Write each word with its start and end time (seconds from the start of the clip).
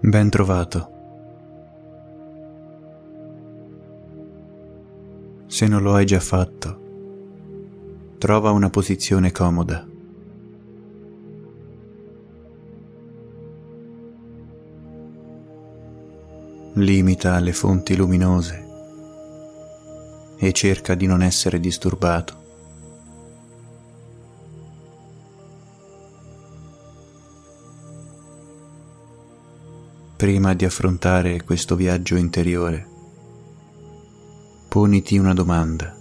Ben 0.00 0.30
trovato. 0.30 0.92
Se 5.48 5.66
non 5.66 5.82
lo 5.82 5.94
hai 5.94 6.06
già 6.06 6.20
fatto, 6.20 8.14
trova 8.16 8.52
una 8.52 8.70
posizione 8.70 9.32
comoda. 9.32 9.84
Limita 16.74 17.40
le 17.40 17.52
fonti 17.52 17.96
luminose 17.96 18.66
e 20.38 20.52
cerca 20.52 20.94
di 20.94 21.06
non 21.06 21.22
essere 21.22 21.58
disturbato. 21.58 22.47
Prima 30.28 30.52
di 30.52 30.66
affrontare 30.66 31.42
questo 31.42 31.74
viaggio 31.74 32.14
interiore, 32.14 32.86
poniti 34.68 35.16
una 35.16 35.32
domanda. 35.32 35.96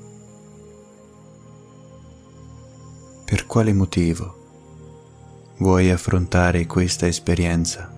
Per 3.24 3.46
quale 3.46 3.72
motivo 3.72 5.54
vuoi 5.60 5.90
affrontare 5.90 6.66
questa 6.66 7.08
esperienza? 7.08 7.90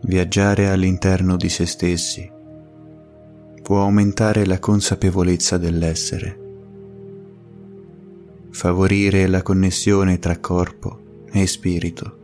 Viaggiare 0.00 0.70
all'interno 0.70 1.36
di 1.36 1.50
se 1.50 1.66
stessi 1.66 2.32
può 3.62 3.82
aumentare 3.82 4.46
la 4.46 4.58
consapevolezza 4.58 5.58
dell'essere 5.58 6.43
favorire 8.64 9.26
la 9.26 9.42
connessione 9.42 10.18
tra 10.18 10.38
corpo 10.38 11.24
e 11.30 11.46
spirito, 11.46 12.16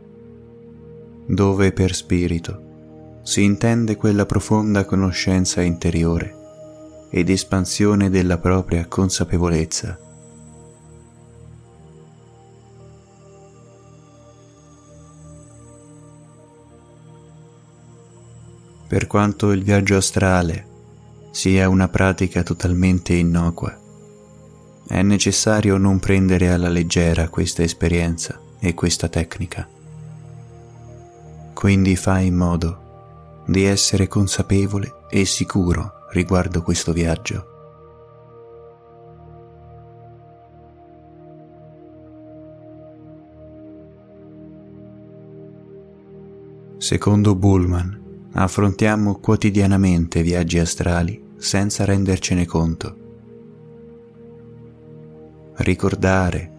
dove 1.27 1.71
per 1.71 1.93
spirito 1.93 3.19
si 3.21 3.43
intende 3.43 3.95
quella 3.95 4.25
profonda 4.25 4.83
conoscenza 4.83 5.61
interiore 5.61 7.05
ed 7.11 7.29
espansione 7.29 8.09
della 8.09 8.39
propria 8.39 8.87
consapevolezza. 8.87 9.99
Per 18.87 19.05
quanto 19.05 19.51
il 19.51 19.61
viaggio 19.61 19.95
astrale 19.95 20.65
sia 21.29 21.69
una 21.69 21.87
pratica 21.87 22.41
totalmente 22.41 23.13
innocua, 23.13 23.80
è 24.91 25.03
necessario 25.03 25.77
non 25.77 25.99
prendere 25.99 26.49
alla 26.49 26.67
leggera 26.67 27.29
questa 27.29 27.63
esperienza 27.63 28.37
e 28.59 28.73
questa 28.73 29.07
tecnica. 29.07 29.65
Quindi 31.53 31.95
fai 31.95 32.25
in 32.25 32.35
modo 32.35 33.43
di 33.47 33.63
essere 33.63 34.09
consapevole 34.09 35.05
e 35.09 35.23
sicuro 35.23 35.93
riguardo 36.11 36.61
questo 36.61 36.91
viaggio. 36.91 37.45
Secondo 46.79 47.35
Bullman, 47.35 48.27
affrontiamo 48.33 49.19
quotidianamente 49.19 50.21
viaggi 50.21 50.59
astrali 50.59 51.29
senza 51.37 51.85
rendercene 51.85 52.45
conto 52.45 53.00
ricordare 55.57 56.49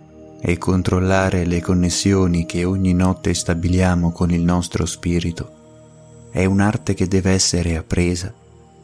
e 0.41 0.59
controllare 0.59 1.45
le 1.45 1.61
connessioni 1.61 2.47
che 2.47 2.65
ogni 2.65 2.95
notte 2.95 3.33
stabiliamo 3.33 4.11
con 4.11 4.31
il 4.31 4.43
nostro 4.43 4.87
spirito 4.87 5.61
è 6.33 6.47
un'arte 6.47 6.95
che 6.95 7.07
deve 7.07 7.31
essere 7.31 7.77
appresa 7.77 8.33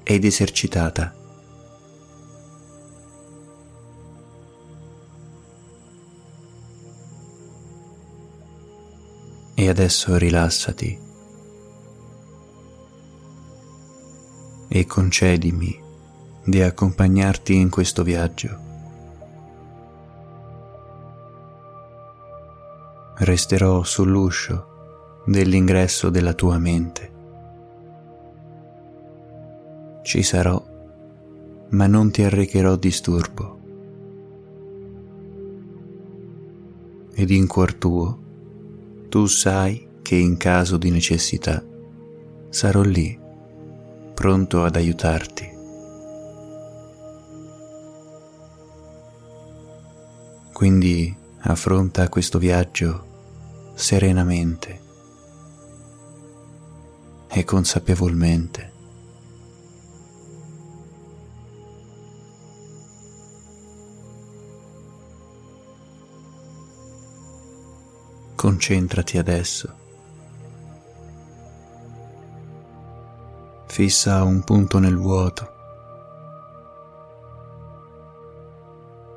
ed 0.05 0.25
esercitata. 0.25 1.15
E 9.55 9.69
adesso 9.69 10.17
rilassati 10.17 10.99
e 14.69 14.87
concedimi 14.87 15.81
di 16.45 16.63
accompagnarti 16.63 17.55
in 17.55 17.71
questo 17.71 18.05
viaggio. 18.05 18.68
Resterò 23.19 23.83
sull'uscio 23.83 25.23
dell'ingresso 25.27 26.09
della 26.11 26.35
tua 26.35 26.59
mente. 26.59 27.13
Ci 30.03 30.23
sarò, 30.23 30.65
ma 31.71 31.87
non 31.87 32.11
ti 32.11 32.23
arrecherò 32.23 32.77
disturbo. 32.77 33.57
Ed 37.13 37.31
in 37.31 37.47
cuor 37.47 37.75
tuo, 37.75 38.23
tu 39.09 39.27
sai 39.27 39.89
che 40.03 40.15
in 40.15 40.37
caso 40.37 40.77
di 40.77 40.91
necessità 40.91 41.63
sarò 42.49 42.83
lì, 42.83 43.19
pronto 44.15 44.63
ad 44.63 44.77
aiutarti. 44.77 45.57
Quindi 50.53 51.15
affronta 51.41 52.09
questo 52.09 52.39
viaggio 52.39 53.08
serenamente 53.79 54.81
e 57.29 57.45
consapevolmente. 57.45 58.73
Concentrati 68.35 69.17
adesso. 69.17 69.73
Fissa 73.67 74.25
un 74.25 74.43
punto 74.43 74.81
nel 74.81 74.97
vuoto 74.97 75.53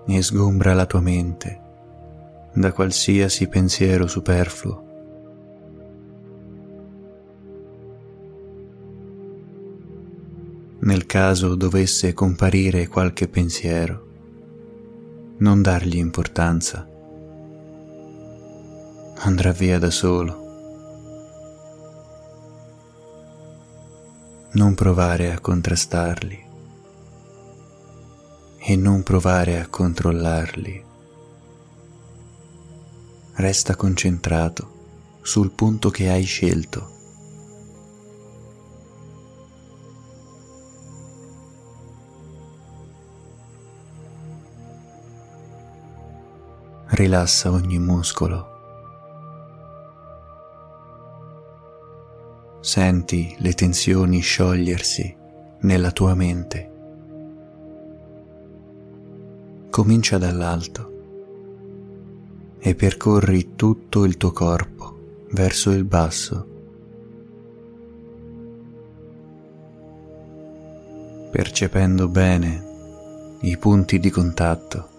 e 0.06 0.22
sgombra 0.22 0.76
la 0.76 0.86
tua 0.86 1.00
mente 1.02 1.61
da 2.54 2.74
qualsiasi 2.74 3.48
pensiero 3.48 4.08
superfluo. 4.08 4.90
Nel 10.80 11.06
caso 11.06 11.56
dovesse 11.56 12.14
comparire 12.14 12.88
qualche 12.88 13.28
pensiero, 13.28 14.08
non 15.38 15.62
dargli 15.62 15.98
importanza. 15.98 16.88
Andrà 19.20 19.52
via 19.52 19.78
da 19.78 19.92
solo. 19.92 20.40
Non 24.54 24.74
provare 24.74 25.32
a 25.32 25.40
contrastarli 25.40 26.46
e 28.58 28.76
non 28.76 29.04
provare 29.04 29.60
a 29.60 29.68
controllarli 29.68 30.90
resta 33.34 33.76
concentrato 33.76 35.20
sul 35.22 35.52
punto 35.52 35.90
che 35.90 36.10
hai 36.10 36.24
scelto. 36.24 37.00
Rilassa 46.90 47.52
ogni 47.52 47.80
muscolo. 47.80 48.50
Senti 52.60 53.36
le 53.40 53.54
tensioni 53.54 54.20
sciogliersi 54.20 55.16
nella 55.62 55.92
tua 55.92 56.14
mente. 56.16 56.70
Comincia 59.70 60.18
dall'alto 60.18 60.91
e 62.62 62.76
percorri 62.76 63.56
tutto 63.56 64.06
il 64.06 64.16
tuo 64.18 64.32
corpo 64.32 65.26
verso 65.32 65.72
il 65.72 65.84
basso. 65.84 66.52
percependo 71.32 72.10
bene 72.10 73.38
i 73.42 73.58
punti 73.58 74.00
di 74.00 74.10
contatto. 74.10 74.90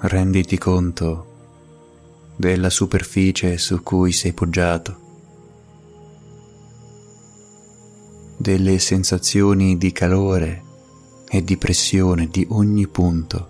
Renditi 0.00 0.58
conto 0.58 1.34
della 2.36 2.68
superficie 2.68 3.56
su 3.58 3.82
cui 3.82 4.12
sei 4.12 4.32
poggiato. 4.32 5.05
Delle 8.46 8.78
sensazioni 8.78 9.76
di 9.76 9.90
calore 9.90 10.62
e 11.28 11.42
di 11.42 11.56
pressione 11.56 12.28
di 12.28 12.46
ogni 12.50 12.86
punto, 12.86 13.48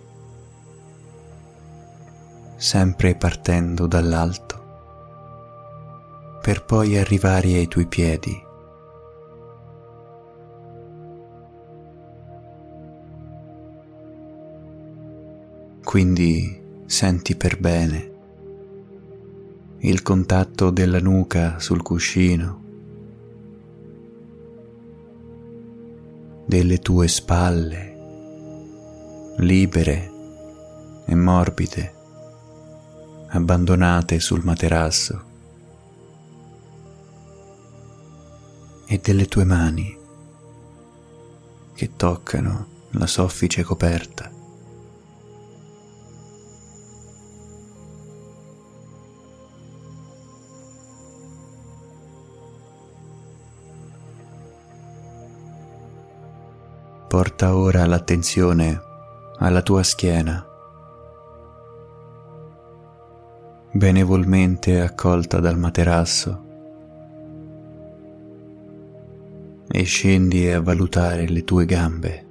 sempre 2.57 3.15
partendo 3.15 3.87
dall'alto, 3.87 6.39
per 6.41 6.65
poi 6.65 6.97
arrivare 6.97 7.57
ai 7.57 7.69
tuoi 7.69 7.87
piedi. 7.87 8.43
Quindi 15.85 16.63
senti 16.87 17.37
per 17.37 17.61
bene 17.61 18.11
il 19.81 20.01
contatto 20.01 20.71
della 20.71 21.01
nuca 21.01 21.59
sul 21.59 21.83
cuscino, 21.83 22.65
delle 26.47 26.79
tue 26.79 27.09
spalle, 27.09 27.95
libere 29.39 30.11
e 31.05 31.15
morbide, 31.15 31.95
abbandonate 33.31 34.21
sul 34.21 34.45
materasso, 34.45 35.25
e 38.87 38.99
delle 39.03 39.27
tue 39.27 39.45
mani 39.45 39.99
che 41.75 41.97
toccano 41.97 42.67
la 42.91 43.09
soffice 43.09 43.65
coperta. 43.65 44.36
Porta 57.17 57.57
ora 57.57 57.87
l'attenzione 57.87 58.79
alla 59.39 59.63
tua 59.63 59.83
schiena, 59.83 60.47
benevolmente 63.73 64.83
accolta 64.83 65.41
dal 65.41 65.57
materasso, 65.57 66.45
e 69.67 69.83
scendi 69.85 70.51
a 70.51 70.61
valutare 70.61 71.27
le 71.27 71.43
tue 71.43 71.65
gambe, 71.65 72.27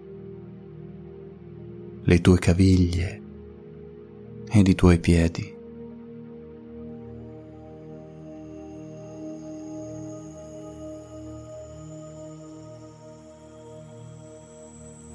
le 2.03 2.21
tue 2.21 2.37
caviglie 2.37 3.21
ed 4.51 4.67
i 4.67 4.75
tuoi 4.75 4.99
piedi. 4.99 5.54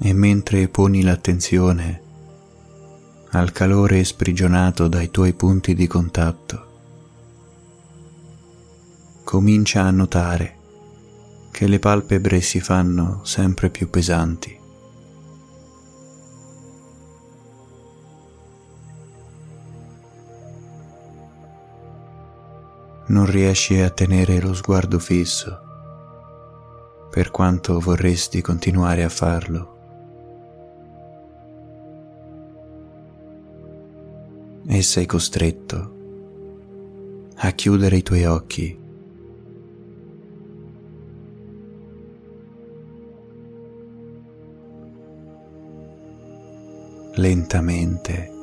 E 0.03 0.13
mentre 0.13 0.67
poni 0.67 1.03
l'attenzione 1.03 2.01
al 3.33 3.51
calore 3.51 4.03
sprigionato 4.03 4.87
dai 4.87 5.11
tuoi 5.11 5.33
punti 5.33 5.75
di 5.75 5.85
contatto, 5.85 6.69
comincia 9.23 9.83
a 9.83 9.91
notare 9.91 10.57
che 11.51 11.67
le 11.67 11.77
palpebre 11.77 12.41
si 12.41 12.59
fanno 12.59 13.23
sempre 13.23 13.69
più 13.69 13.91
pesanti. 13.91 14.59
Non 23.07 23.25
riesci 23.27 23.79
a 23.79 23.89
tenere 23.91 24.41
lo 24.41 24.55
sguardo 24.55 24.97
fisso, 24.97 25.59
per 27.11 27.29
quanto 27.29 27.79
vorresti 27.79 28.41
continuare 28.41 29.03
a 29.03 29.09
farlo. 29.09 29.80
E 34.73 34.81
sei 34.83 35.05
costretto 35.05 35.99
a 37.35 37.51
chiudere 37.51 37.97
i 37.97 38.03
tuoi 38.03 38.23
occhi. 38.23 38.79
Lentamente. 47.15 48.40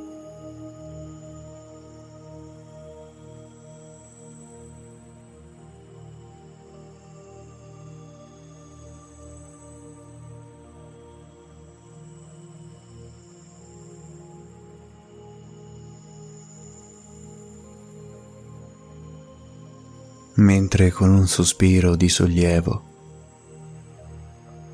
Mentre 20.38 20.90
con 20.90 21.10
un 21.10 21.26
sospiro 21.26 21.96
di 21.96 22.08
sollievo 22.08 22.82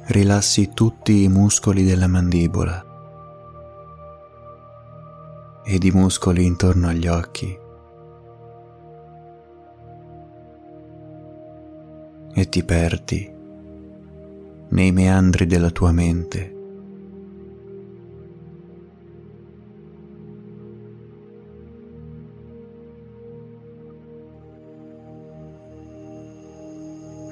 rilassi 0.08 0.72
tutti 0.74 1.22
i 1.22 1.28
muscoli 1.28 1.84
della 1.84 2.06
mandibola 2.06 2.84
ed 5.64 5.84
i 5.84 5.90
muscoli 5.90 6.44
intorno 6.44 6.88
agli 6.88 7.06
occhi. 7.06 7.58
E 12.36 12.48
ti 12.50 12.62
perdi 12.64 13.32
nei 14.68 14.92
meandri 14.92 15.46
della 15.46 15.70
tua 15.70 15.92
mente 15.92 16.63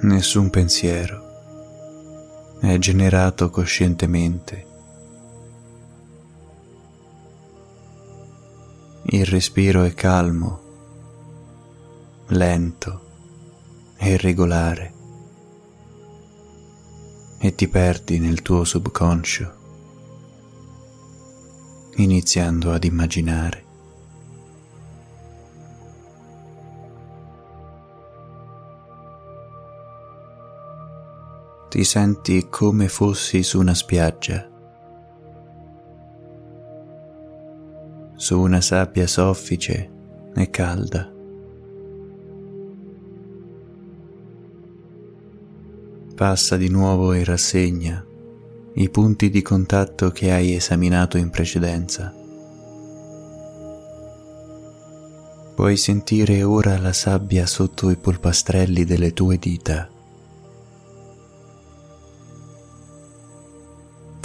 Nessun 0.05 0.51
pensiero 0.51 2.59
è 2.59 2.77
generato 2.79 3.51
coscientemente. 3.51 4.67
Il 9.05 9.25
respiro 9.27 9.85
è 9.85 9.95
calmo, 9.95 10.61
lento 12.31 13.01
e 13.97 14.17
regolare 14.17 14.93
e 17.39 17.55
ti 17.55 17.69
perdi 17.69 18.19
nel 18.19 18.43
tuo 18.43 18.65
subconscio, 18.65 19.55
iniziando 21.99 22.73
ad 22.73 22.83
immaginare. 22.83 23.62
Ti 31.73 31.85
senti 31.85 32.49
come 32.51 32.87
fossi 32.87 33.43
su 33.43 33.59
una 33.59 33.73
spiaggia, 33.73 34.47
su 38.15 38.39
una 38.39 38.61
sabbia 38.61 39.07
soffice 39.07 39.91
e 40.35 40.51
calda. 40.51 41.11
Passa 46.15 46.59
di 46.59 46.69
nuovo 46.69 47.15
in 47.15 47.25
rassegna 47.25 48.05
i 48.75 48.91
punti 48.91 49.31
di 49.31 49.41
contatto 49.41 50.11
che 50.11 50.31
hai 50.31 50.55
esaminato 50.55 51.17
in 51.17 51.31
precedenza. 51.31 52.15
Puoi 55.55 55.79
sentire 55.79 56.43
ora 56.43 56.77
la 56.77 56.93
sabbia 56.93 57.47
sotto 57.47 57.89
i 57.89 57.97
polpastrelli 57.97 58.85
delle 58.85 59.15
tue 59.15 59.39
dita. 59.39 59.92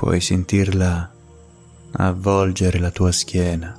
Puoi 0.08 0.22
sentirla 0.22 1.12
avvolgere 1.92 2.80
la 2.80 2.92
tua 2.92 3.12
schiena, 3.12 3.78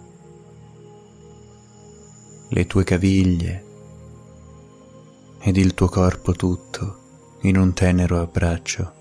le 2.50 2.66
tue 2.66 2.85
caviglie 2.85 3.64
ed 5.40 5.56
il 5.56 5.73
tuo 5.73 5.88
corpo 5.88 6.32
tutto 6.32 7.38
in 7.44 7.56
un 7.56 7.73
tenero 7.73 8.20
abbraccio. 8.20 8.92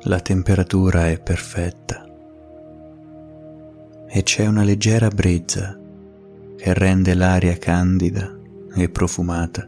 La 0.00 0.18
temperatura 0.18 1.06
è 1.06 1.20
perfetta 1.20 2.04
e 4.08 4.22
c'è 4.24 4.46
una 4.46 4.64
leggera 4.64 5.06
brezza 5.06 5.77
che 6.58 6.74
rende 6.74 7.14
l'aria 7.14 7.56
candida 7.56 8.36
e 8.74 8.88
profumata. 8.88 9.66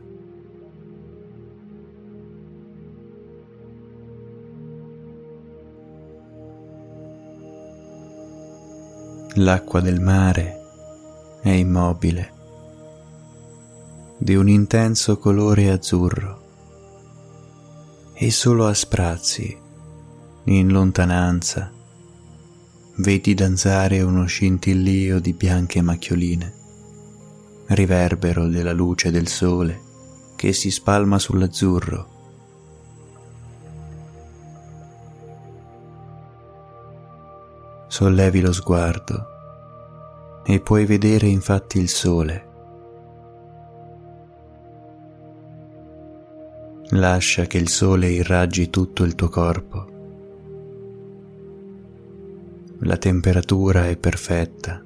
L'acqua 9.34 9.80
del 9.80 10.00
mare 10.00 10.60
è 11.40 11.50
immobile, 11.50 12.32
di 14.18 14.34
un 14.34 14.48
intenso 14.48 15.16
colore 15.16 15.70
azzurro 15.70 16.42
e 18.12 18.30
solo 18.32 18.66
a 18.66 18.74
sprazzi, 18.74 19.56
in 20.44 20.68
lontananza, 20.72 21.70
vedi 22.96 23.32
danzare 23.32 24.02
uno 24.02 24.26
scintillio 24.26 25.20
di 25.20 25.32
bianche 25.32 25.80
macchioline, 25.80 26.59
riverbero 27.70 28.48
della 28.48 28.72
luce 28.72 29.10
del 29.10 29.28
sole 29.28 29.80
che 30.36 30.52
si 30.52 30.70
spalma 30.70 31.18
sull'azzurro. 31.18 32.18
Sollevi 37.88 38.40
lo 38.40 38.52
sguardo 38.52 39.26
e 40.44 40.60
puoi 40.60 40.86
vedere 40.86 41.26
infatti 41.26 41.78
il 41.78 41.88
sole 41.88 42.48
Lascia 46.92 47.44
che 47.44 47.58
il 47.58 47.68
sole 47.68 48.08
irraggi 48.08 48.68
tutto 48.68 49.04
il 49.04 49.14
tuo 49.14 49.28
corpo. 49.28 49.86
La 52.80 52.96
temperatura 52.96 53.86
è 53.86 53.96
perfetta 53.96 54.82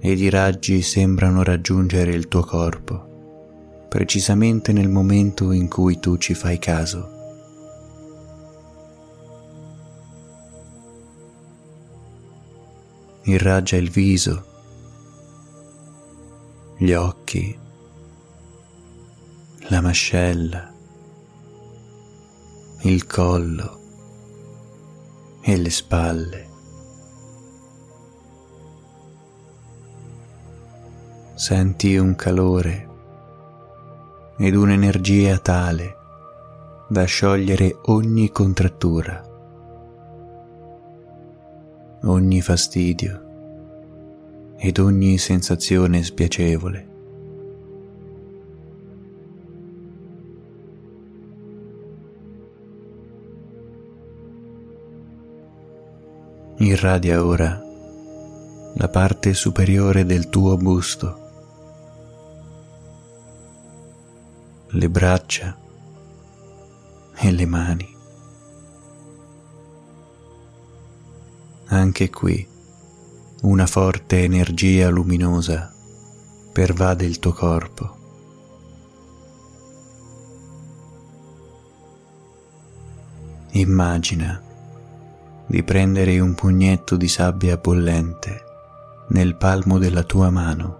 ed 0.00 0.18
i 0.18 0.30
raggi 0.30 0.80
sembrano 0.80 1.42
raggiungere 1.42 2.12
il 2.12 2.26
tuo 2.26 2.42
corpo, 2.42 3.86
precisamente 3.88 4.72
nel 4.72 4.88
momento 4.88 5.52
in 5.52 5.68
cui 5.68 6.00
tu 6.00 6.16
ci 6.16 6.32
fai 6.32 6.58
caso. 6.58 7.18
Irraggia 13.24 13.76
il 13.76 13.90
viso, 13.90 14.44
gli 16.78 16.92
occhi, 16.92 17.58
la 19.68 19.80
mascella, 19.82 20.72
il 22.82 23.06
collo 23.06 23.78
e 25.42 25.56
le 25.58 25.70
spalle. 25.70 26.49
Senti 31.40 31.96
un 31.96 32.14
calore 32.16 32.88
ed 34.36 34.54
un'energia 34.54 35.38
tale 35.38 35.96
da 36.86 37.04
sciogliere 37.04 37.78
ogni 37.86 38.30
contrattura, 38.30 39.24
ogni 42.02 42.42
fastidio 42.42 43.22
ed 44.58 44.76
ogni 44.76 45.16
sensazione 45.16 46.02
spiacevole. 46.02 46.88
irradia 56.58 57.24
ora 57.24 57.68
la 58.74 58.88
parte 58.88 59.34
superiore 59.34 60.04
del 60.04 60.28
tuo 60.28 60.56
busto, 60.56 61.19
le 64.72 64.88
braccia 64.88 65.56
e 67.16 67.32
le 67.32 67.46
mani. 67.46 67.96
Anche 71.66 72.08
qui 72.10 72.46
una 73.42 73.66
forte 73.66 74.22
energia 74.22 74.88
luminosa 74.88 75.74
pervade 76.52 77.04
il 77.04 77.18
tuo 77.18 77.32
corpo. 77.32 77.96
Immagina 83.52 84.40
di 85.46 85.64
prendere 85.64 86.20
un 86.20 86.34
pugnetto 86.34 86.96
di 86.96 87.08
sabbia 87.08 87.56
bollente 87.56 88.44
nel 89.08 89.34
palmo 89.34 89.78
della 89.78 90.04
tua 90.04 90.30
mano. 90.30 90.79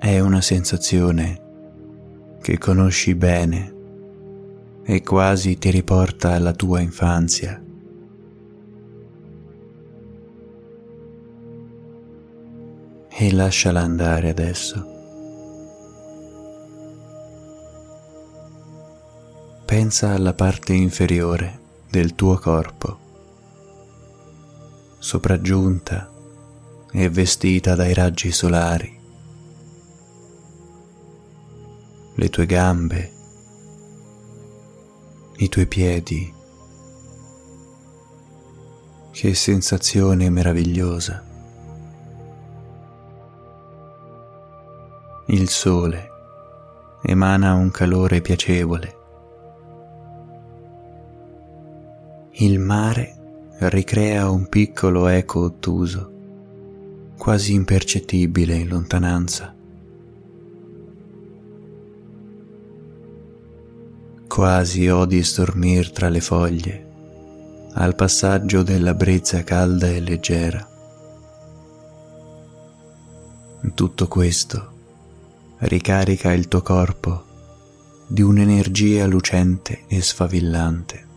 È 0.00 0.18
una 0.18 0.40
sensazione 0.40 1.40
che 2.40 2.58
conosci 2.58 3.14
bene 3.14 3.74
e 4.82 5.02
quasi 5.02 5.58
ti 5.58 5.70
riporta 5.70 6.32
alla 6.32 6.52
tua 6.52 6.80
infanzia. 6.80 7.62
E 13.08 13.32
lasciala 13.32 13.80
andare 13.80 14.30
adesso. 14.30 14.98
pensa 19.70 20.10
alla 20.10 20.34
parte 20.34 20.72
inferiore 20.72 21.60
del 21.88 22.16
tuo 22.16 22.36
corpo, 22.38 22.98
sopraggiunta 24.98 26.10
e 26.90 27.08
vestita 27.08 27.76
dai 27.76 27.94
raggi 27.94 28.32
solari, 28.32 28.99
le 32.14 32.28
tue 32.28 32.46
gambe, 32.46 33.12
i 35.36 35.48
tuoi 35.48 35.66
piedi. 35.66 36.34
Che 39.10 39.34
sensazione 39.34 40.30
meravigliosa. 40.30 41.24
Il 45.26 45.48
sole 45.48 46.08
emana 47.02 47.54
un 47.54 47.70
calore 47.70 48.20
piacevole 48.20 48.98
il 52.42 52.58
mare 52.58 53.16
ricrea 53.58 54.30
un 54.30 54.48
piccolo 54.48 55.08
eco 55.08 55.40
ottuso, 55.40 56.10
quasi 57.18 57.52
impercettibile 57.52 58.54
in 58.54 58.68
lontananza. 58.68 59.54
Quasi 64.30 64.88
odi 64.88 65.24
stormir 65.24 65.90
tra 65.90 66.08
le 66.08 66.20
foglie 66.20 66.86
al 67.74 67.96
passaggio 67.96 68.62
della 68.62 68.94
brezza 68.94 69.42
calda 69.42 69.88
e 69.88 69.98
leggera. 69.98 70.68
Tutto 73.74 74.06
questo 74.06 74.72
ricarica 75.58 76.32
il 76.32 76.46
tuo 76.46 76.62
corpo 76.62 77.24
di 78.06 78.22
un'energia 78.22 79.04
lucente 79.06 79.82
e 79.88 80.00
sfavillante. 80.00 81.08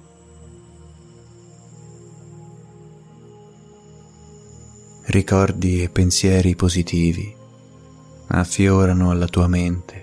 ricordi 5.05 5.83
e 5.83 5.89
pensieri 5.89 6.55
positivi 6.55 7.31
affiorano 8.27 9.11
alla 9.11 9.27
tua 9.27 9.47
mente 9.47 10.02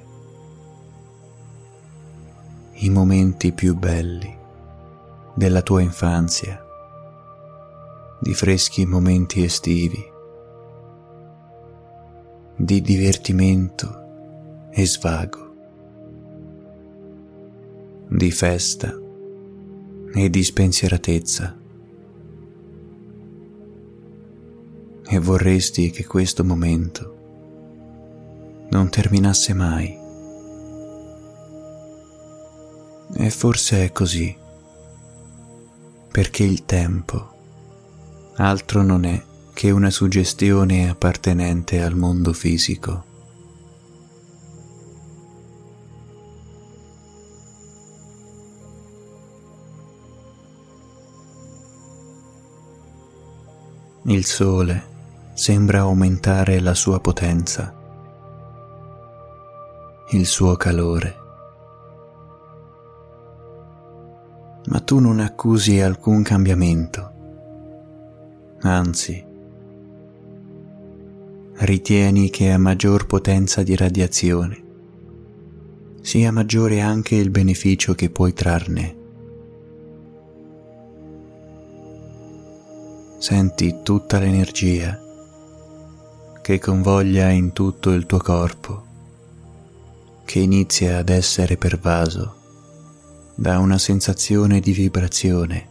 i 2.82 2.90
momenti 2.90 3.52
più 3.52 3.76
belli 3.76 4.36
della 5.34 5.62
tua 5.62 5.80
infanzia, 5.80 6.62
di 8.18 8.34
freschi 8.34 8.86
momenti 8.86 9.42
estivi, 9.42 10.02
di 12.56 12.80
divertimento 12.80 14.68
e 14.70 14.86
svago, 14.86 15.54
di 18.08 18.30
festa 18.30 18.98
e 20.12 20.30
di 20.30 20.42
spensieratezza. 20.42 21.58
e 25.12 25.18
vorresti 25.18 25.90
che 25.90 26.06
questo 26.06 26.44
momento 26.44 27.16
non 28.70 28.88
terminasse 28.90 29.52
mai. 29.54 29.99
E 33.12 33.30
forse 33.30 33.84
è 33.84 33.92
così, 33.92 34.34
perché 36.10 36.44
il 36.44 36.64
tempo 36.64 37.28
altro 38.36 38.82
non 38.82 39.04
è 39.04 39.22
che 39.52 39.70
una 39.70 39.90
suggestione 39.90 40.88
appartenente 40.88 41.82
al 41.82 41.94
mondo 41.94 42.32
fisico. 42.32 43.04
Il 54.04 54.24
sole 54.24 54.88
sembra 55.34 55.80
aumentare 55.80 56.58
la 56.60 56.74
sua 56.74 57.00
potenza, 57.00 57.74
il 60.12 60.26
suo 60.26 60.56
calore. 60.56 61.19
Tu 64.90 64.98
non 64.98 65.20
accusi 65.20 65.80
alcun 65.80 66.24
cambiamento, 66.24 67.12
anzi, 68.62 69.24
ritieni 71.58 72.28
che 72.28 72.50
a 72.50 72.58
maggior 72.58 73.06
potenza 73.06 73.62
di 73.62 73.76
radiazione 73.76 74.64
sia 76.00 76.32
maggiore 76.32 76.80
anche 76.80 77.14
il 77.14 77.30
beneficio 77.30 77.94
che 77.94 78.10
puoi 78.10 78.32
trarne. 78.32 78.96
Senti 83.18 83.82
tutta 83.84 84.18
l'energia 84.18 85.00
che 86.42 86.58
convoglia 86.58 87.28
in 87.28 87.52
tutto 87.52 87.92
il 87.92 88.06
tuo 88.06 88.18
corpo, 88.18 88.82
che 90.24 90.40
inizia 90.40 90.98
ad 90.98 91.10
essere 91.10 91.56
pervaso 91.56 92.38
da 93.40 93.58
una 93.58 93.78
sensazione 93.78 94.60
di 94.60 94.72
vibrazione, 94.72 95.68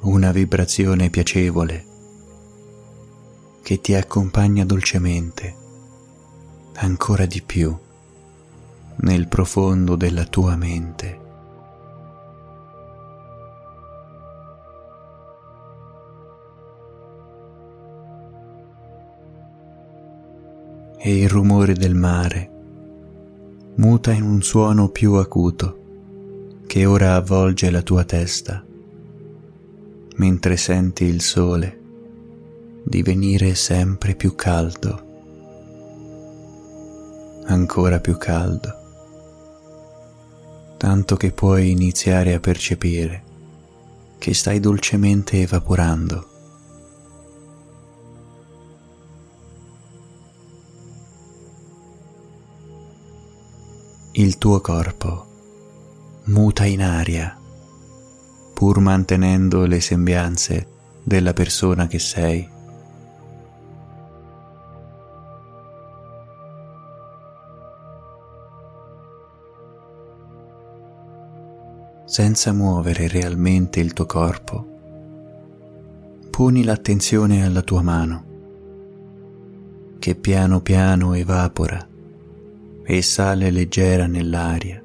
una 0.00 0.32
vibrazione 0.32 1.08
piacevole 1.08 1.86
che 3.62 3.80
ti 3.80 3.94
accompagna 3.94 4.64
dolcemente 4.64 5.54
ancora 6.78 7.26
di 7.26 7.40
più 7.42 7.78
nel 8.96 9.28
profondo 9.28 9.94
della 9.94 10.24
tua 10.24 10.56
mente. 10.56 11.20
E 20.98 21.18
il 21.20 21.28
rumore 21.28 21.74
del 21.74 21.94
mare 21.94 22.56
muta 23.78 24.12
in 24.12 24.22
un 24.22 24.42
suono 24.42 24.88
più 24.88 25.14
acuto 25.14 25.76
che 26.66 26.84
ora 26.84 27.14
avvolge 27.14 27.70
la 27.70 27.82
tua 27.82 28.04
testa, 28.04 28.64
mentre 30.16 30.56
senti 30.56 31.04
il 31.04 31.20
sole 31.20 31.80
divenire 32.84 33.54
sempre 33.54 34.14
più 34.14 34.34
caldo 34.34 35.06
ancora 37.48 37.98
più 37.98 38.18
caldo, 38.18 38.74
tanto 40.76 41.16
che 41.16 41.32
puoi 41.32 41.70
iniziare 41.70 42.34
a 42.34 42.40
percepire 42.40 43.22
che 44.18 44.34
stai 44.34 44.60
dolcemente 44.60 45.40
evaporando. 45.40 46.27
Il 54.20 54.36
tuo 54.36 54.60
corpo 54.60 55.26
muta 56.24 56.64
in 56.64 56.82
aria, 56.82 57.38
pur 58.52 58.80
mantenendo 58.80 59.64
le 59.64 59.80
sembianze 59.80 60.66
della 61.04 61.32
persona 61.32 61.86
che 61.86 62.00
sei. 62.00 62.56
senza 72.04 72.52
muovere 72.52 73.06
realmente 73.06 73.78
il 73.78 73.92
tuo 73.92 74.06
corpo, 74.06 74.66
poni 76.28 76.64
l'attenzione 76.64 77.44
alla 77.44 77.62
tua 77.62 77.82
mano, 77.82 78.24
che 80.00 80.16
piano 80.16 80.60
piano 80.60 81.14
evapora 81.14 81.87
e 82.90 83.02
sale 83.02 83.50
leggera 83.50 84.06
nell'aria, 84.06 84.82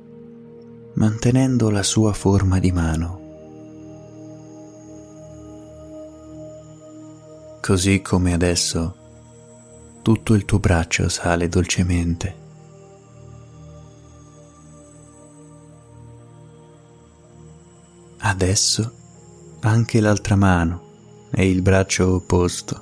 mantenendo 0.95 1.69
la 1.69 1.83
sua 1.83 2.11
forma 2.11 2.59
di 2.59 2.69
mano. 2.73 3.21
Così 7.61 8.01
come 8.01 8.33
adesso 8.33 8.95
tutto 10.01 10.33
il 10.33 10.43
tuo 10.43 10.59
braccio 10.59 11.07
sale 11.07 11.47
dolcemente 11.47 12.41
Adesso 18.17 18.93
anche 19.61 20.01
l'altra 20.01 20.35
mano 20.35 21.29
e 21.31 21.49
il 21.49 21.61
braccio 21.61 22.15
opposto. 22.15 22.81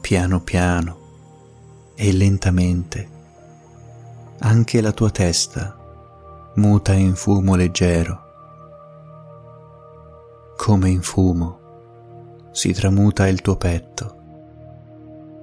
Piano 0.00 0.40
piano 0.40 0.99
e 2.02 2.12
lentamente 2.12 3.08
anche 4.38 4.80
la 4.80 4.90
tua 4.90 5.10
testa 5.10 5.76
muta 6.54 6.94
in 6.94 7.14
fumo 7.14 7.56
leggero. 7.56 8.22
Come 10.56 10.88
in 10.88 11.02
fumo 11.02 12.48
si 12.52 12.72
tramuta 12.72 13.28
il 13.28 13.42
tuo 13.42 13.56
petto, 13.56 14.16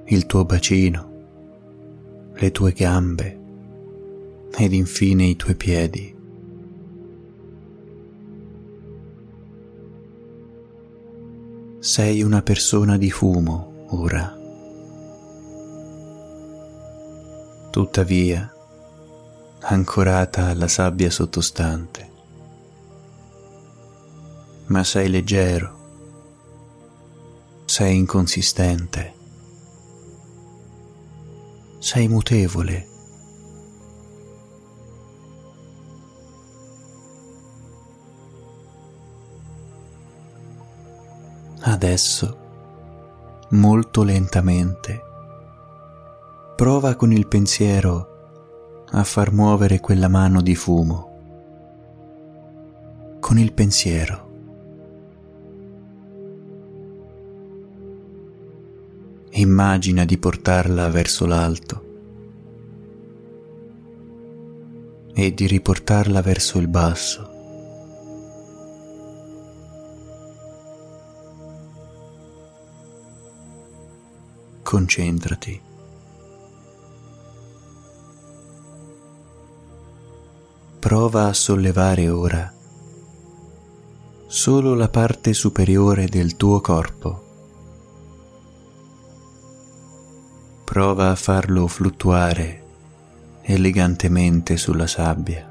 il 0.05 0.25
tuo 0.25 0.45
bacino, 0.45 1.11
le 2.33 2.51
tue 2.51 2.71
gambe 2.71 3.39
ed 4.57 4.73
infine 4.73 5.25
i 5.25 5.35
tuoi 5.35 5.55
piedi. 5.55 6.15
Sei 11.77 12.23
una 12.23 12.41
persona 12.41 12.97
di 12.97 13.11
fumo 13.11 13.85
ora. 13.89 14.36
Tuttavia, 17.69 18.51
ancorata 19.59 20.47
alla 20.47 20.67
sabbia 20.67 21.09
sottostante. 21.09 22.11
Ma 24.67 24.83
sei 24.83 25.09
leggero, 25.09 25.75
sei 27.65 27.97
inconsistente, 27.97 29.13
sei 31.79 32.07
mutevole 32.07 32.95
Adesso, 41.67 42.37
molto 43.49 44.03
lentamente, 44.03 45.01
prova 46.57 46.95
con 46.95 47.11
il 47.11 47.27
pensiero 47.27 48.85
a 48.89 49.03
far 49.03 49.31
muovere 49.31 49.79
quella 49.79 50.07
mano 50.07 50.41
di 50.41 50.55
fumo. 50.55 51.05
Con 53.19 53.37
il 53.37 53.53
pensiero. 53.53 54.25
Immagina 59.29 60.03
di 60.03 60.17
portarla 60.17 60.89
verso 60.89 61.27
l'alto 61.27 61.85
e 65.13 65.33
di 65.35 65.45
riportarla 65.45 66.21
verso 66.21 66.57
il 66.57 66.67
basso. 66.67 67.35
concentrati. 74.63 75.66
Prova 80.87 81.25
a 81.25 81.33
sollevare 81.33 82.07
ora 82.07 82.49
solo 84.25 84.73
la 84.73 84.87
parte 84.87 85.33
superiore 85.33 86.07
del 86.07 86.37
tuo 86.37 86.61
corpo. 86.61 87.23
Prova 90.63 91.09
a 91.09 91.15
farlo 91.15 91.67
fluttuare 91.67 92.63
elegantemente 93.41 94.55
sulla 94.55 94.87
sabbia. 94.87 95.45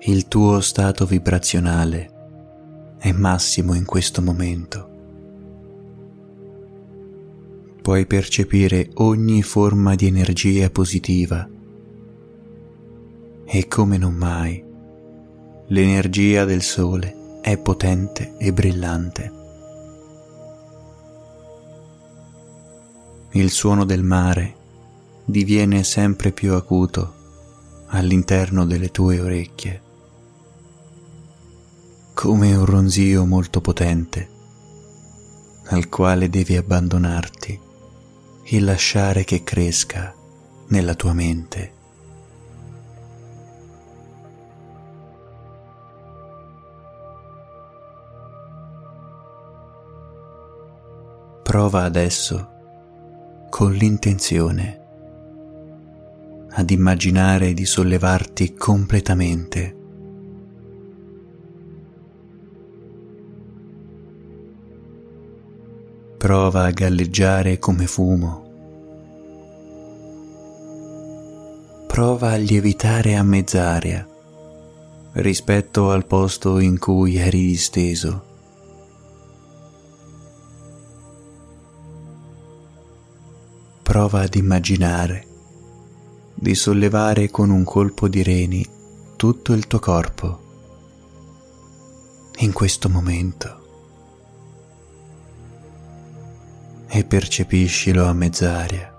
il 0.00 0.28
tuo 0.28 0.60
stato 0.60 1.06
vibrazionale 1.06 2.10
è 2.98 3.10
massimo 3.12 3.72
in 3.72 3.86
questo 3.86 4.20
momento. 4.20 4.96
Puoi 7.82 8.06
percepire 8.06 8.90
ogni 8.94 9.42
forma 9.42 9.94
di 9.94 10.06
energia 10.06 10.70
positiva 10.70 11.48
e 13.44 13.66
come 13.66 13.96
non 13.96 14.14
mai 14.14 14.62
l'energia 15.68 16.44
del 16.44 16.62
sole 16.62 17.40
è 17.40 17.56
potente 17.58 18.34
e 18.38 18.52
brillante. 18.52 19.32
Il 23.32 23.50
suono 23.50 23.84
del 23.84 24.02
mare 24.02 24.54
diviene 25.24 25.84
sempre 25.84 26.32
più 26.32 26.54
acuto 26.54 27.14
all'interno 27.88 28.64
delle 28.64 28.90
tue 28.90 29.20
orecchie 29.20 29.82
come 32.14 32.54
un 32.54 32.64
ronzio 32.64 33.24
molto 33.26 33.60
potente 33.60 34.28
al 35.66 35.88
quale 35.88 36.28
devi 36.28 36.56
abbandonarti 36.56 37.60
e 38.50 38.60
lasciare 38.60 39.24
che 39.24 39.44
cresca 39.44 40.14
nella 40.68 40.94
tua 40.94 41.12
mente. 41.12 41.72
Prova 51.42 51.82
adesso 51.82 52.56
con 53.50 53.72
l'intenzione 53.72 54.80
ad 56.50 56.70
immaginare 56.70 57.52
di 57.52 57.66
sollevarti 57.66 58.54
completamente. 58.54 59.77
Prova 66.18 66.64
a 66.64 66.70
galleggiare 66.72 67.60
come 67.60 67.86
fumo. 67.86 68.46
Prova 71.86 72.32
a 72.32 72.36
lievitare 72.36 73.14
a 73.14 73.22
mezz'aria 73.22 74.04
rispetto 75.12 75.92
al 75.92 76.06
posto 76.06 76.58
in 76.58 76.76
cui 76.80 77.18
eri 77.18 77.46
disteso. 77.46 78.24
Prova 83.84 84.22
ad 84.22 84.34
immaginare 84.34 85.24
di 86.34 86.56
sollevare 86.56 87.30
con 87.30 87.50
un 87.50 87.62
colpo 87.62 88.08
di 88.08 88.24
reni 88.24 88.66
tutto 89.14 89.52
il 89.52 89.68
tuo 89.68 89.78
corpo 89.78 90.40
in 92.38 92.52
questo 92.52 92.88
momento 92.88 93.57
e 96.88 97.04
percepiscilo 97.04 98.04
a 98.04 98.12
mezz'aria. 98.12 98.94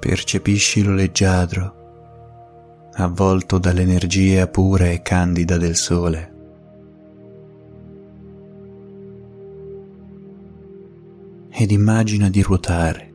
Percepiscilo 0.00 0.94
leggiadro, 0.94 2.90
avvolto 2.94 3.58
dall'energia 3.58 4.48
pura 4.48 4.86
e 4.86 5.02
candida 5.02 5.56
del 5.58 5.76
sole. 5.76 6.34
Ed 11.50 11.70
immagina 11.70 12.30
di 12.30 12.40
ruotare 12.42 13.10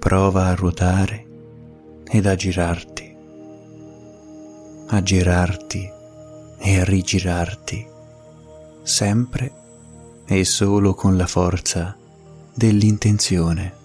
prova 0.00 0.46
a 0.46 0.54
ruotare 0.54 1.26
ed 2.04 2.24
a 2.26 2.34
girarti, 2.34 3.16
a 4.88 5.02
girarti 5.02 5.88
e 6.58 6.80
a 6.80 6.84
rigirarti, 6.84 7.89
sempre 8.90 9.52
e 10.26 10.44
solo 10.44 10.94
con 10.94 11.16
la 11.16 11.26
forza 11.26 11.96
dell'intenzione. 12.52 13.78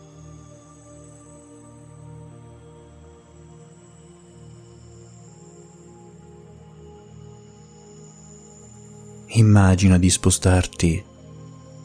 Immagina 9.28 10.00
di 10.00 10.10
spostarti 10.10 11.06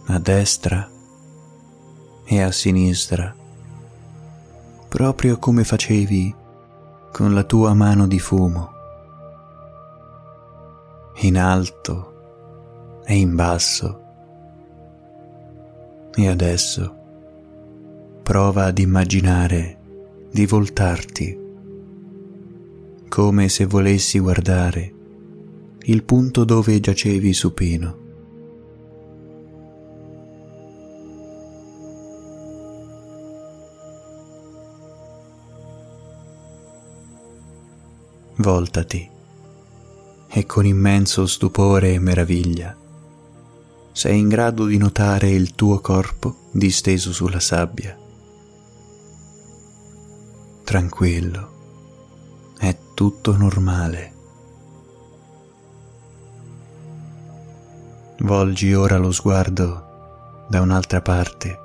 a 0.07 0.19
destra 0.19 0.89
e 2.25 2.41
a 2.41 2.51
sinistra 2.51 3.35
proprio 4.89 5.39
come 5.39 5.65
facevi 5.65 6.35
con 7.13 7.35
la 7.35 7.45
tua 7.45 7.75
mano 7.75 8.07
di 8.07 8.19
fumo, 8.19 8.73
in 11.23 11.39
alto 11.39 12.10
e 13.05 13.15
in 13.15 13.35
basso. 13.35 14.01
E 16.15 16.29
adesso 16.29 16.97
prova 18.23 18.67
ad 18.67 18.79
immaginare 18.79 19.79
di 20.31 20.47
voltarti 20.47 21.39
come 23.09 23.49
se 23.49 23.67
volessi 23.67 24.19
guardare 24.19 24.95
il 25.83 26.05
punto 26.05 26.45
dove 26.45 26.79
giacevi 26.79 27.33
supino. 27.33 28.01
voltati 38.41 39.09
e 40.29 40.47
con 40.47 40.65
immenso 40.65 41.27
stupore 41.27 41.93
e 41.93 41.99
meraviglia 41.99 42.80
sei 44.01 44.19
in 44.19 44.29
grado 44.29 44.65
di 44.65 44.79
notare 44.79 45.29
il 45.29 45.55
tuo 45.55 45.79
corpo 45.81 46.49
disteso 46.53 47.13
sulla 47.13 47.39
sabbia. 47.39 47.95
Tranquillo, 50.65 52.55
è 52.59 52.75
tutto 52.95 53.37
normale. 53.37 54.13
Volgi 58.21 58.73
ora 58.73 58.97
lo 58.97 59.13
sguardo 59.13 60.47
da 60.49 60.63
un'altra 60.63 61.03
parte 61.03 61.59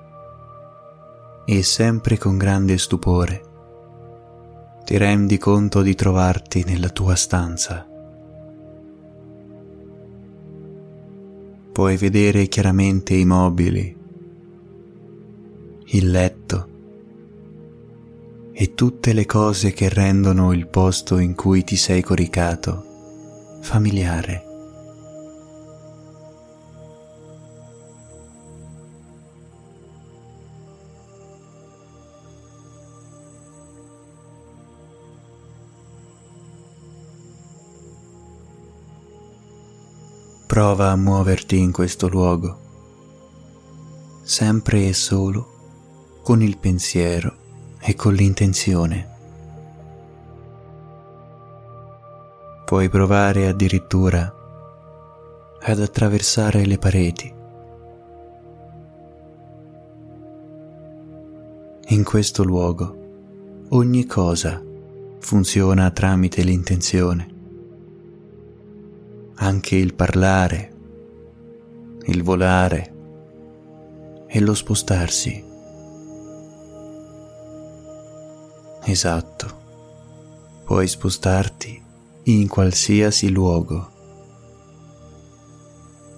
e 1.45 1.63
sempre 1.63 2.17
con 2.17 2.37
grande 2.37 2.77
stupore 2.77 3.43
ti 4.83 4.97
rendi 4.97 5.37
conto 5.37 5.81
di 5.81 5.95
trovarti 5.95 6.65
nella 6.65 6.89
tua 6.89 7.15
stanza. 7.15 7.94
Puoi 11.75 11.97
vedere 11.97 12.47
chiaramente 12.47 13.15
i 13.15 13.25
mobili, 13.25 13.93
il 15.87 16.09
letto 16.09 16.67
e 18.53 18.73
tutte 18.73 19.11
le 19.11 19.25
cose 19.25 19.73
che 19.73 19.89
rendono 19.89 20.53
il 20.53 20.67
posto 20.67 21.17
in 21.17 21.35
cui 21.35 21.65
ti 21.65 21.75
sei 21.75 22.01
coricato 22.01 23.59
familiare. 23.59 24.44
Prova 40.47 40.91
a 40.91 40.95
muoverti 40.95 41.57
in 41.57 41.71
questo 41.71 42.07
luogo, 42.07 42.59
sempre 44.21 44.87
e 44.87 44.93
solo 44.93 46.19
con 46.21 46.43
il 46.43 46.59
pensiero 46.59 47.35
e 47.79 47.95
con 47.95 48.13
l'intenzione. 48.13 49.09
Puoi 52.63 52.89
provare 52.89 53.47
addirittura 53.47 54.31
ad 55.61 55.81
attraversare 55.81 56.63
le 56.65 56.77
pareti. 56.77 57.33
In 61.87 62.03
questo 62.03 62.43
luogo 62.43 63.65
ogni 63.69 64.05
cosa 64.05 64.61
funziona 65.19 65.89
tramite 65.89 66.43
l'intenzione 66.43 67.34
anche 69.35 69.75
il 69.75 69.93
parlare, 69.93 70.73
il 72.05 72.23
volare 72.23 72.93
e 74.27 74.39
lo 74.39 74.53
spostarsi. 74.53 75.43
Esatto, 78.83 79.63
puoi 80.63 80.87
spostarti 80.87 81.83
in 82.23 82.47
qualsiasi 82.47 83.29
luogo. 83.29 83.91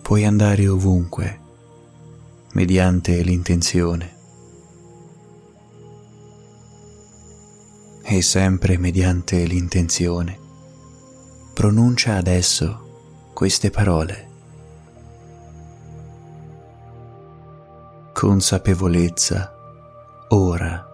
Puoi 0.02 0.26
andare 0.26 0.68
ovunque 0.68 1.40
mediante 2.54 3.22
l'intenzione. 3.24 4.16
E 8.04 8.22
sempre 8.22 8.78
mediante 8.78 9.44
l'intenzione. 9.46 10.40
Pronuncia 11.54 12.16
adesso 12.16 12.87
queste 13.38 13.70
parole. 13.70 14.30
Consapevolezza 18.12 19.54
ora. 20.30 20.88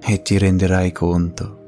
E 0.00 0.22
ti 0.22 0.38
renderai 0.38 0.90
conto 0.90 1.58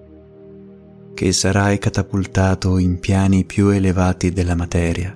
che 1.12 1.30
sarai 1.32 1.76
catapultato 1.76 2.78
in 2.78 2.98
piani 3.00 3.44
più 3.44 3.68
elevati 3.68 4.32
della 4.32 4.54
materia. 4.54 5.14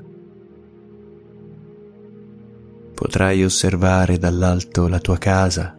Potrai 2.93 3.43
osservare 3.43 4.19
dall'alto 4.19 4.89
la 4.89 4.99
tua 4.99 5.17
casa 5.17 5.79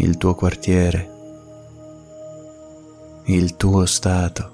il 0.00 0.16
tuo 0.16 0.34
quartiere, 0.34 1.10
il 3.24 3.54
tuo 3.56 3.84
stato 3.84 4.50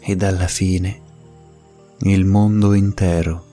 ed 0.00 0.22
alla 0.22 0.46
fine 0.46 1.02
il 2.02 2.24
mondo 2.24 2.72
intero. 2.72 3.48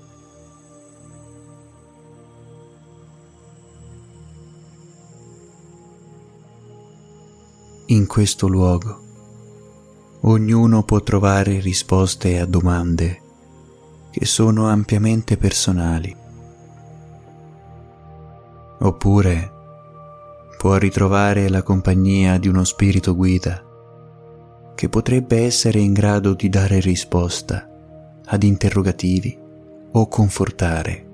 In 7.87 8.05
questo 8.05 8.47
luogo 8.47 9.05
ognuno 10.21 10.83
può 10.83 11.01
trovare 11.01 11.59
risposte 11.59 12.39
a 12.39 12.45
domande 12.45 13.21
che 14.11 14.25
sono 14.25 14.67
ampiamente 14.67 15.35
personali. 15.35 16.15
Oppure 18.79 19.56
può 20.57 20.75
ritrovare 20.77 21.49
la 21.49 21.61
compagnia 21.61 22.37
di 22.39 22.47
uno 22.47 22.63
spirito 22.63 23.15
guida 23.15 23.63
che 24.73 24.89
potrebbe 24.89 25.43
essere 25.43 25.79
in 25.79 25.93
grado 25.93 26.33
di 26.33 26.49
dare 26.49 26.79
risposta 26.79 27.67
ad 28.25 28.43
interrogativi 28.43 29.37
o 29.91 30.07
confortare. 30.07 31.05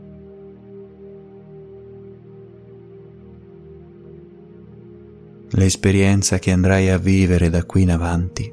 L'esperienza 5.52 6.40
che 6.40 6.52
andrai 6.52 6.90
a 6.90 6.98
vivere 6.98 7.50
da 7.50 7.64
qui 7.64 7.84
in 7.84 7.92
avanti 7.92 8.52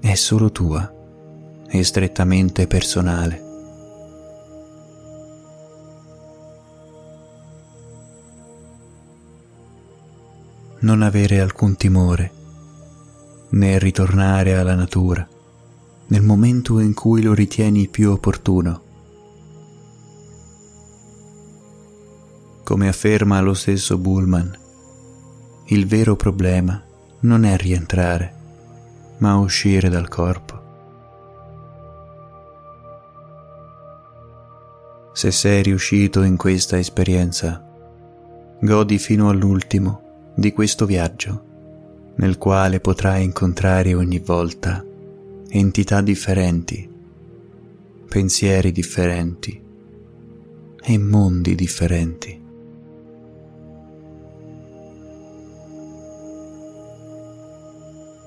è 0.00 0.14
solo 0.14 0.50
tua 0.50 0.92
e 1.68 1.84
strettamente 1.84 2.66
personale. 2.66 3.43
Non 10.84 11.00
avere 11.00 11.40
alcun 11.40 11.76
timore, 11.76 12.30
né 13.52 13.78
ritornare 13.78 14.54
alla 14.54 14.74
natura 14.74 15.26
nel 16.08 16.20
momento 16.20 16.78
in 16.78 16.92
cui 16.92 17.22
lo 17.22 17.32
ritieni 17.32 17.88
più 17.88 18.10
opportuno. 18.10 18.82
Come 22.62 22.88
afferma 22.88 23.40
lo 23.40 23.54
stesso 23.54 23.96
Bullman, 23.96 24.58
il 25.68 25.86
vero 25.86 26.16
problema 26.16 26.84
non 27.20 27.44
è 27.44 27.56
rientrare, 27.56 28.34
ma 29.20 29.36
uscire 29.36 29.88
dal 29.88 30.08
corpo. 30.08 30.60
Se 35.14 35.30
sei 35.30 35.62
riuscito 35.62 36.20
in 36.20 36.36
questa 36.36 36.76
esperienza, 36.76 37.66
godi 38.60 38.98
fino 38.98 39.30
all'ultimo 39.30 40.03
di 40.34 40.52
questo 40.52 40.84
viaggio, 40.84 42.12
nel 42.16 42.38
quale 42.38 42.80
potrai 42.80 43.24
incontrare 43.24 43.94
ogni 43.94 44.18
volta 44.18 44.84
entità 45.48 46.00
differenti, 46.00 46.90
pensieri 48.08 48.72
differenti 48.72 49.62
e 50.82 50.98
mondi 50.98 51.54
differenti. 51.54 52.42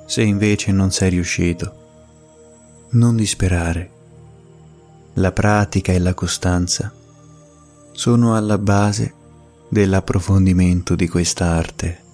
Se 0.05 0.21
invece 0.21 0.71
non 0.71 0.91
sei 0.91 1.09
riuscito, 1.09 1.85
non 2.91 3.17
disperare. 3.17 3.91
La 5.15 5.33
pratica 5.33 5.91
e 5.91 5.99
la 5.99 6.13
costanza 6.13 6.93
sono 7.91 8.35
alla 8.35 8.57
base 8.57 9.16
dell'approfondimento 9.69 10.95
di 10.95 11.08
questa 11.08 11.45
arte. 11.45 12.06